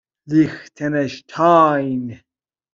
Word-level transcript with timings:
لیختن 0.29 0.93
اشتاین 0.95 2.19